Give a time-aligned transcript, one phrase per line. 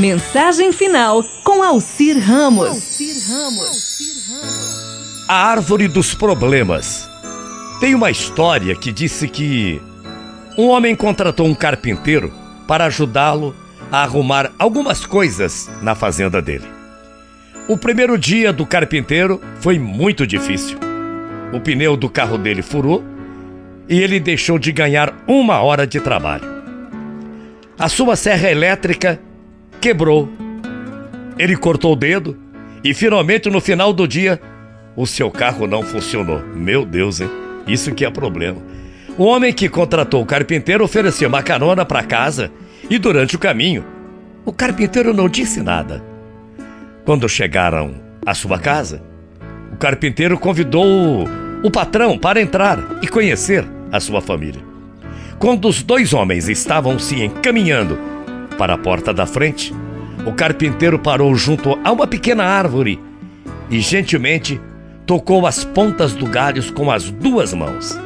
[0.00, 2.98] Mensagem final com Alcir Ramos.
[5.28, 7.06] A árvore dos problemas.
[7.80, 9.78] Tem uma história que disse que
[10.56, 12.32] um homem contratou um carpinteiro
[12.66, 13.54] para ajudá-lo
[13.92, 16.66] a arrumar algumas coisas na fazenda dele.
[17.68, 20.78] O primeiro dia do carpinteiro foi muito difícil.
[21.52, 23.04] O pneu do carro dele furou
[23.86, 26.48] e ele deixou de ganhar uma hora de trabalho.
[27.78, 29.20] A sua serra elétrica
[29.80, 30.28] quebrou.
[31.38, 32.36] Ele cortou o dedo
[32.84, 34.40] e finalmente no final do dia
[34.94, 36.40] o seu carro não funcionou.
[36.54, 37.30] Meu Deus, hein?
[37.66, 38.58] Isso que é problema.
[39.16, 42.50] O homem que contratou o carpinteiro ofereceu uma carona para casa
[42.88, 43.84] e durante o caminho
[44.44, 46.02] o carpinteiro não disse nada.
[47.04, 49.02] Quando chegaram à sua casa,
[49.72, 51.24] o carpinteiro convidou o,
[51.66, 54.62] o patrão para entrar e conhecer a sua família.
[55.38, 57.98] Quando os dois homens estavam se encaminhando
[58.60, 59.74] para a porta da frente,
[60.26, 63.00] o carpinteiro parou junto a uma pequena árvore
[63.70, 64.60] e gentilmente
[65.06, 67.98] tocou as pontas do galhos com as duas mãos.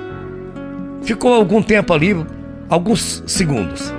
[1.02, 2.14] Ficou algum tempo ali,
[2.68, 3.92] alguns segundos.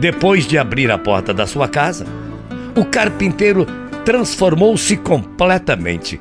[0.00, 2.04] Depois de abrir a porta da sua casa,
[2.74, 3.64] o carpinteiro
[4.04, 6.20] transformou-se completamente.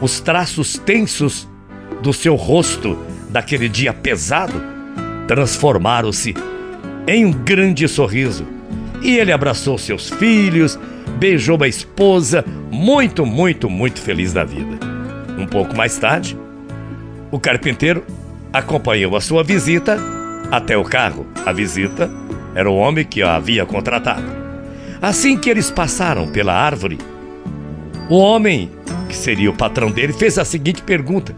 [0.00, 1.48] Os traços tensos
[2.00, 2.96] do seu rosto
[3.30, 4.62] daquele dia pesado
[5.26, 6.36] transformaram-se
[7.08, 8.61] em um grande sorriso.
[9.02, 10.78] E ele abraçou seus filhos,
[11.18, 14.78] beijou a esposa, muito, muito, muito feliz da vida.
[15.38, 16.38] Um pouco mais tarde,
[17.30, 18.04] o carpinteiro
[18.52, 19.98] acompanhou a sua visita
[20.50, 21.26] até o carro.
[21.44, 22.10] A visita
[22.54, 24.42] era o homem que a havia contratado.
[25.00, 26.98] Assim que eles passaram pela árvore,
[28.08, 28.70] o homem,
[29.08, 31.34] que seria o patrão dele, fez a seguinte pergunta: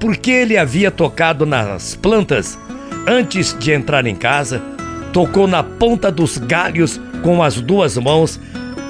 [0.00, 2.58] Por que ele havia tocado nas plantas
[3.06, 4.77] antes de entrar em casa?
[5.12, 8.40] Tocou na ponta dos galhos com as duas mãos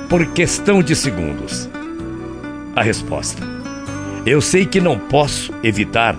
[0.09, 1.69] por questão de segundos.
[2.75, 3.43] A resposta:
[4.27, 6.17] Eu sei que não posso evitar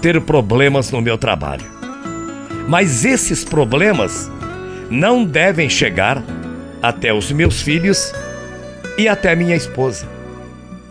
[0.00, 1.64] ter problemas no meu trabalho.
[2.68, 4.30] Mas esses problemas
[4.90, 6.22] não devem chegar
[6.82, 8.12] até os meus filhos
[8.98, 10.06] e até minha esposa.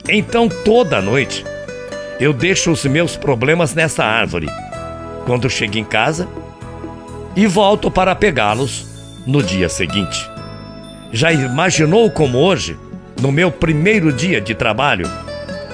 [0.07, 1.45] Então toda noite
[2.19, 4.47] eu deixo os meus problemas nessa árvore.
[5.25, 6.27] Quando chego em casa
[7.35, 8.85] e volto para pegá-los
[9.25, 10.29] no dia seguinte.
[11.11, 12.77] Já imaginou como hoje,
[13.21, 15.09] no meu primeiro dia de trabalho,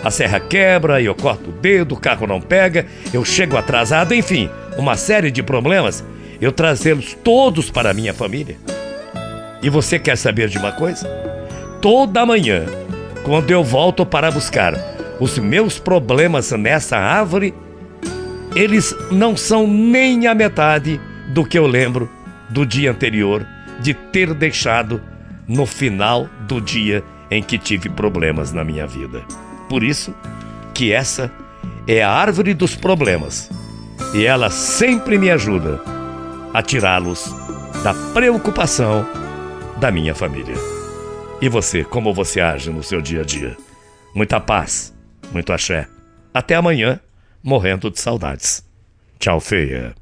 [0.03, 4.49] a serra quebra, eu corto o dedo, o carro não pega, eu chego atrasado, enfim,
[4.77, 6.03] uma série de problemas,
[6.39, 8.57] eu trazê-los todos para a minha família?
[9.61, 11.07] E você quer saber de uma coisa?
[11.81, 12.65] Toda manhã,
[13.23, 14.73] quando eu volto para buscar
[15.19, 17.53] os meus problemas nessa árvore,
[18.55, 22.09] eles não são nem a metade do que eu lembro
[22.49, 23.45] do dia anterior
[23.79, 25.01] de ter deixado
[25.47, 29.23] no final do dia em que tive problemas na minha vida.
[29.69, 30.13] Por isso
[30.73, 31.31] que essa
[31.87, 33.49] é a árvore dos problemas
[34.13, 35.81] e ela sempre me ajuda
[36.53, 37.33] a tirá-los
[37.83, 39.05] da preocupação
[39.79, 40.55] da minha família.
[41.41, 43.55] E você, como você age no seu dia a dia?
[44.15, 44.93] Muita paz,
[45.31, 45.87] muito axé.
[46.33, 46.99] Até amanhã,
[47.43, 48.63] morrendo de saudades.
[49.19, 49.93] Tchau, feia.